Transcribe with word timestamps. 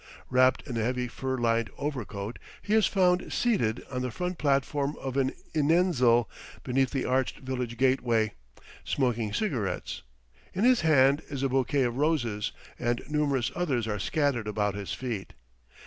Wrapped 0.31 0.67
in 0.67 0.77
a 0.77 0.83
heavy 0.83 1.07
fur 1.07 1.37
lined 1.37 1.69
over 1.77 2.03
coat, 2.05 2.39
he 2.63 2.73
is 2.73 2.87
found 2.87 3.31
seated 3.31 3.83
on 3.91 4.01
the 4.01 4.09
front 4.09 4.39
platform 4.39 4.95
of 4.99 5.15
a 5.15 5.29
inenzil 5.53 6.27
beneath 6.63 6.89
the 6.89 7.05
arched 7.05 7.37
village 7.37 7.77
gateway, 7.77 8.31
smoking 8.83 9.31
cigarettes; 9.31 10.01
in 10.55 10.63
his 10.63 10.81
hand 10.81 11.21
is 11.29 11.43
a 11.43 11.49
bouquet 11.49 11.83
of 11.83 11.97
roses, 11.97 12.51
and 12.79 13.03
numerous 13.09 13.51
others 13.53 13.87
are 13.87 13.99
scattered 13.99 14.47
about 14.47 14.73
his 14.73 14.91
feet. 14.91 15.33